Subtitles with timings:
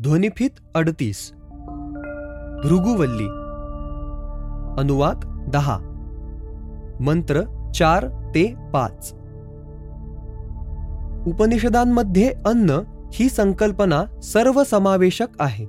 [0.00, 1.20] ध्वनिफित अडतीस
[2.64, 3.26] भृगुवल्ली
[4.80, 5.76] अनुवाद दहा
[7.00, 7.42] मंत्र
[7.74, 9.12] चार ते पाच
[11.26, 12.78] उपनिषदांमध्ये अन्न
[13.14, 15.66] ही संकल्पना सर्वसमावेशक आहे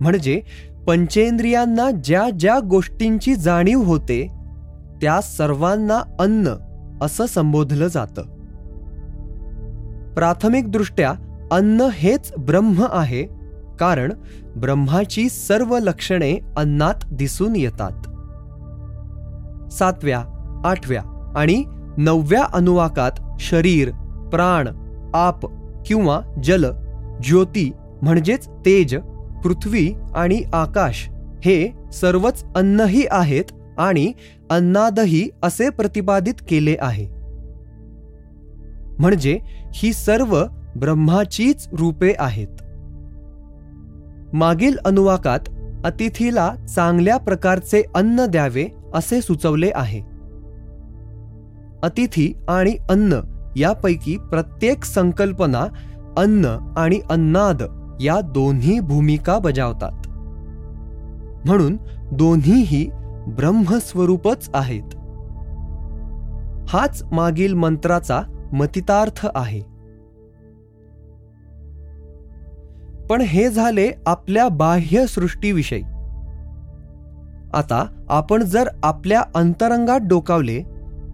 [0.00, 0.40] म्हणजे
[0.86, 4.26] पंचेंद्रियांना ज्या ज्या गोष्टींची जाणीव होते
[5.00, 6.54] त्या सर्वांना अन्न
[7.02, 8.36] असं संबोधलं जातं
[10.14, 11.12] प्राथमिकदृष्ट्या
[11.52, 13.22] अन्न हेच ब्रह्म आहे
[13.80, 14.12] कारण
[14.56, 18.08] ब्रह्माची सर्व लक्षणे अन्नात दिसून येतात.
[19.72, 20.24] सातव्या
[20.64, 21.02] आठव्या
[21.36, 21.64] आणि
[21.98, 23.90] नवव्या अनुवाकात शरीर
[24.30, 24.68] प्राण
[25.14, 25.46] आप
[25.86, 26.64] किंवा जल
[27.22, 27.70] ज्योती
[28.02, 28.96] म्हणजेच तेज
[29.44, 31.08] पृथ्वी आणि आकाश
[31.44, 33.44] हे सर्वच अन्नही आहेत
[33.78, 34.12] आणि
[34.50, 37.06] अन्नादही असे प्रतिपादित केले आहे.
[38.98, 39.38] म्हणजे
[39.74, 40.44] ही सर्व
[40.78, 42.62] ब्रह्माचीच रूपे आहेत.
[44.32, 45.40] मागील अनुवाकात
[45.84, 50.00] अतिथीला चांगल्या प्रकारचे अन्न द्यावे असे सुचवले आहे.
[51.82, 53.20] अतिथी आणि अन्न
[53.56, 55.66] यापैकी प्रत्येक संकल्पना
[56.16, 57.62] अन्न आणि अन्नाद
[58.00, 60.08] या दोन्ही भूमिका बजावतात.
[61.48, 61.76] म्हणून
[62.12, 62.90] दोन्हीही
[63.28, 64.96] ब्रह्मस्वरूपच आहेत.
[66.68, 68.22] हाच मागील मंत्राचा
[68.52, 69.77] मतितार्थ आहे.
[73.10, 75.82] पण हे झाले आपल्या बाह्य सृष्टीविषयी.
[77.54, 80.62] आता आपण जर आपल्या अंतरंगात डोकावले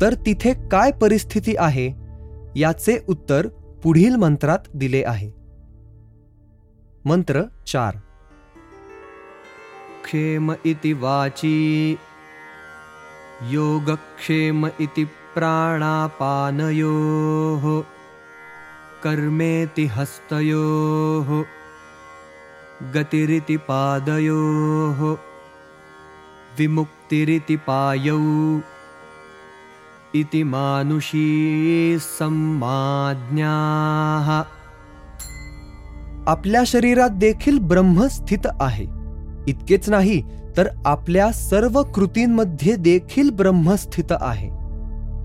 [0.00, 1.92] तर तिथे काय परिस्थिती आहे
[2.60, 3.48] याचे उत्तर
[3.82, 5.30] पुढील मंत्रात दिले आहे.
[7.04, 7.96] मंत्र चार.
[10.04, 11.96] क्षेम इति वाची
[13.50, 17.80] योगक्षेम इति प्राणापानयोः
[19.04, 21.42] कर्मेति हस्तयोः।
[22.82, 25.16] गतिरिति पादयोः
[26.58, 28.60] विमुक्तिरिति पायौ
[30.14, 34.44] इति मानुषी सम्माज्ञाः।
[36.30, 38.86] आपल्या शरीरात देखील ब्रह्म स्थित आहे.
[39.48, 40.22] इतकेच नाही
[40.56, 44.50] तर आपल्या सर्व कृतींमध्ये देखील ब्रह्म स्थित आहे.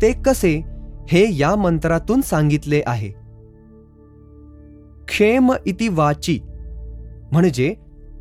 [0.02, 0.64] ते कसे?
[1.12, 3.14] हे या मंत्रातून सांगितले आहे.
[5.08, 6.42] क्षेम इति वाची
[7.34, 7.76] म्हणजे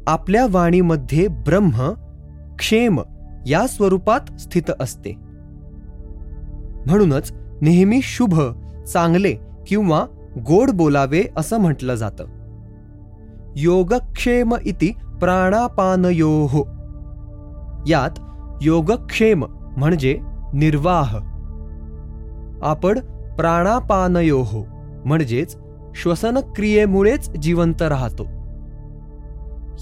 [0.07, 1.93] आपल्या वाणीमध्ये ब्रह्म
[2.59, 3.01] क्षेम
[3.47, 5.15] या स्वरूपात स्थित असते.
[6.87, 8.35] म्हणूनच नेहमी शुभ
[8.93, 9.35] चांगले
[9.67, 10.07] किंवा
[10.49, 12.25] गोड बोलावे असं म्हटलं जातं.
[13.57, 16.57] योगक्षेम इति प्राणापानयोः.
[17.87, 18.21] यात
[18.63, 19.45] योगक्षेम
[19.77, 20.19] म्हणजे
[20.55, 21.17] निर्वाह.
[22.63, 22.99] आपण
[23.39, 24.65] प्राणापानयोः
[25.05, 25.57] म्हणजेच
[25.95, 28.42] श्वसनक्रियेमुळेच जिवंत राहतो.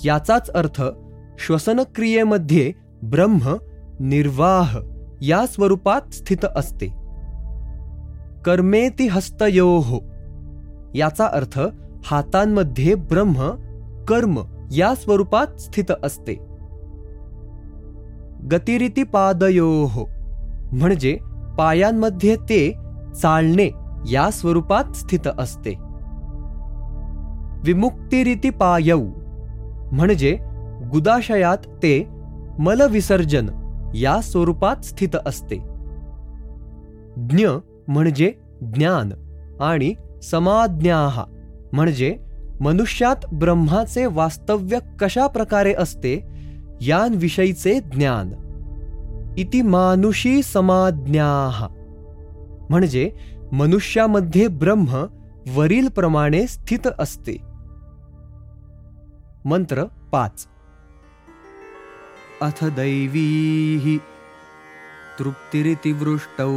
[0.04, 0.82] याचाच अर्थ
[1.38, 2.72] श्वसनक्रियेमध्ये
[3.02, 3.56] ब्रह्म
[4.00, 4.78] निर्वाह
[5.20, 6.86] या स्वरूपात स्थित असते.
[8.44, 9.98] कर्मेती हस्तयोः
[10.94, 11.60] याचा अर्थ
[12.04, 13.50] हातांमध्ये ब्रह्म
[14.04, 14.40] कर्म
[14.72, 16.34] या स्वरूपात स्थित असते.
[18.52, 20.04] गतिरिती पादयोः
[20.72, 21.18] म्हणजे
[21.58, 22.74] पायांमध्ये ते
[23.22, 23.70] चालणे
[24.10, 25.70] या स्वरूपात स्थित असते.
[27.64, 29.00] विमुक्तिरिती पायौ
[29.92, 30.38] म्हणजे
[30.92, 32.06] गुदाशयात ते
[32.58, 33.48] मलविसर्जन
[33.94, 35.56] या स्वरूपात स्थित असते.
[37.30, 37.48] ज्ञ
[37.88, 39.12] म्हणजे ज्ञान
[39.60, 41.24] आणि समाज्ञाहा
[41.72, 42.18] म्हणजे
[42.60, 46.26] मनुष्यात ब्रह्माचे वास्तव्य कशा प्रकारे असते
[46.80, 48.32] यांविषयीचे ज्ञान.
[49.38, 51.68] इति मानुषी समाज्ञाहा
[52.70, 53.10] म्हणजे
[53.52, 55.06] मनुष्यामध्ये ब्रह्म
[55.54, 57.49] वरील प्रमाणे स्थित असते.
[59.46, 60.48] मंत्र पाच.
[62.42, 64.00] अथ दैवी
[65.18, 66.52] तृप्तिरिति वृष्टौ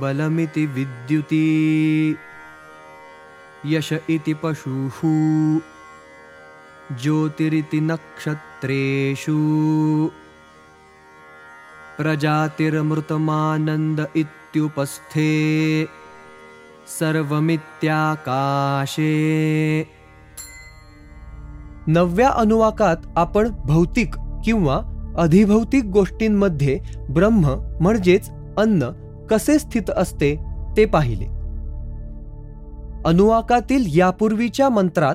[0.00, 2.16] बलमिति विद्युती
[3.66, 5.00] यश इति पशुः
[6.96, 9.36] ज्योतिरिति नक्षत्रेषु
[11.96, 15.88] प्रजातिरमृतमानन्द इत्युपस्थे
[16.98, 19.95] सर्वमित्याकाशे।
[21.86, 24.80] नवव्या अनुवाकात आपण भौतिक किंवा
[25.18, 26.78] अधिभौतिक गोष्टींमध्ये
[27.10, 27.46] ब्रह्म
[27.80, 28.90] म्हणजेच अन्न
[29.30, 30.36] कसे स्थित असते
[30.76, 31.24] ते पाहिले.
[33.04, 35.14] अनुवाकातील यापूर्वीच्या मंत्रात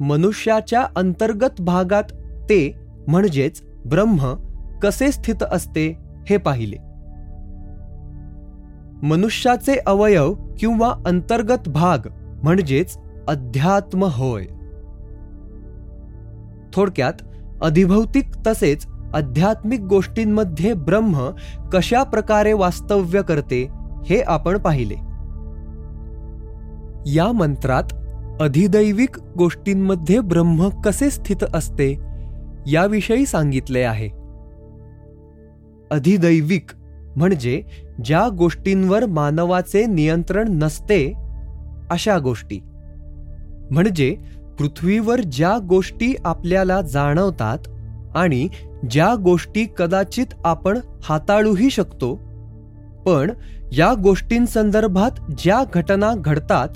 [0.00, 2.02] मनुष्याच्या अंतर्गत भागात
[2.44, 2.74] ते
[3.08, 4.34] म्हणजेच ब्रह्म
[4.82, 5.98] कसे स्थित असते
[6.28, 6.76] हे पाहिले.
[9.02, 11.98] मनुष्याचे अवयव किंवा अंतर्गत भाग
[12.42, 12.98] म्हणजेच
[13.28, 14.44] अध्यात्म होय.
[16.72, 17.12] थोडक्यात
[17.62, 21.30] अधिभौतिक तसेच आध्यात्मिक गोष्टींमध्ये ब्रह्म
[21.72, 23.68] कशा प्रकारे वास्तव्य करते
[24.04, 24.94] हे आपण पाहिले.
[27.12, 27.82] या मंत्रात
[28.40, 32.00] अधिदैविक गोष्टींमध्ये ब्रह्म कसे स्थित असते
[32.66, 34.08] याविषयी सांगितले आहे.
[35.90, 36.66] अधिदैविक
[37.16, 37.62] म्हणजे
[38.04, 41.12] ज्या गोष्टींवर मानवाचे नियंत्रण नसते
[41.90, 42.60] अशा गोष्टी.
[43.70, 44.16] म्हणजे
[44.58, 47.58] पृथ्वीवर ज्या गोष्टी आपल्याला जाणवतात
[48.14, 48.48] आणि
[48.90, 52.14] ज्या गोष्टी कदाचित आपण हाताळूही शकतो
[53.06, 53.30] पण
[53.72, 56.68] या गोष्टींसंदर्भात ज्या घटना घडतात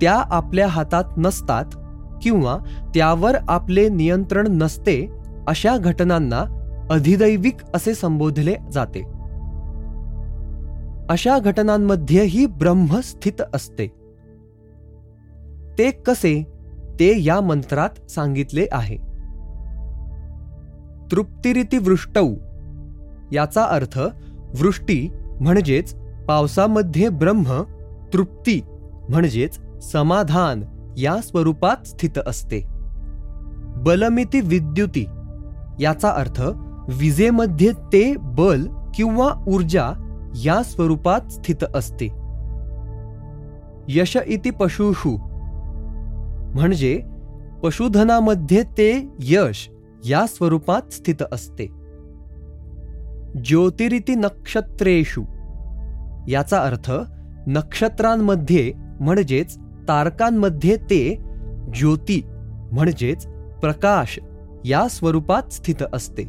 [0.00, 1.64] त्या आपल्या हातात नसतात
[2.22, 2.58] किंवा
[2.94, 5.12] त्यावर आपले नियंत्रण नसते
[5.48, 6.58] अशा घटनांना
[6.90, 9.00] अधिदैविक असे संबोधले जाते.
[11.08, 13.86] अशा घटनांमध्येही ब्रह्म स्थित असते.
[15.78, 16.61] ते कसे?
[17.00, 18.96] ते या मंत्रात सांगितले आहे.
[21.10, 22.28] तृप्तिरिती वृष्टौ
[23.32, 23.98] याचा अर्थ
[24.60, 25.08] वृष्टी
[25.40, 25.94] म्हणजेच
[26.28, 27.62] पावसामध्ये ब्रह्म
[28.12, 28.60] तृप्ती
[29.08, 30.62] म्हणजेच समाधान
[30.98, 32.64] या स्वरूपात स्थित असते.
[33.76, 35.06] बलमिती विद्युती
[35.80, 36.42] याचा अर्थ
[36.88, 39.90] विजेमध्ये ते बल किंवा ऊर्जा
[40.44, 42.06] या स्वरूपात स्थित असते.
[43.88, 45.31] यश इति पशुषु
[46.54, 47.02] म्हणजे
[47.62, 49.70] पशुधनामध्ये ते यश
[50.04, 51.66] या स्वरूपात स्थित असते.
[53.44, 55.22] ज्योतिरिती नक्षत्रेषु.
[56.28, 56.92] याचा अर्थ
[57.46, 61.18] नक्षत्रांमध्ये म्हणजेच तारकांमध्ये ते
[61.74, 62.22] ज्योती
[62.72, 63.26] म्हणजेच
[63.60, 64.18] प्रकाश
[64.64, 66.24] या स्वरूपात स्थित असते.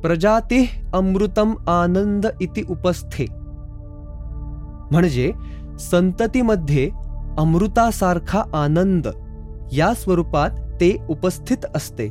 [0.00, 3.26] प्रजाती अमृतम आनंद इति उपस्थे.
[4.90, 5.32] म्हणजे
[5.78, 6.90] संततीमध्ये
[7.38, 9.08] अमृतासारखा आनंद.
[9.72, 12.08] या स्वरूपात ते उपस्थित असते.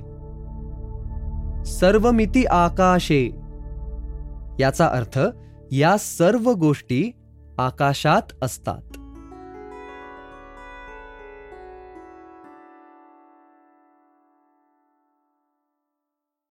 [1.65, 3.25] सर्वमिती आकाशे.
[4.59, 5.19] याचा अर्थ
[5.71, 7.11] या सर्व गोष्टी
[7.57, 8.97] आकाशात असतात.